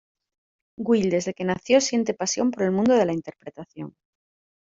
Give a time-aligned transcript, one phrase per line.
[0.89, 3.95] Will desde que nació siente pasión por el mundo de la interpretación.